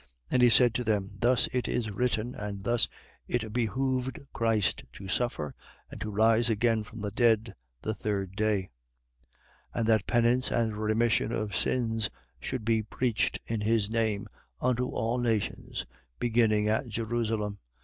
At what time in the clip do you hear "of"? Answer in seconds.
11.31-11.55